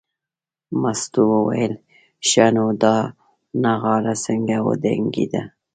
مستو 0.81 1.21
وویل 1.33 1.73
ښه 2.27 2.45
نو 2.55 2.65
دا 2.83 2.95
نغاره 3.63 4.13
څنګه 4.25 4.55
وډنګېده. 4.65 5.41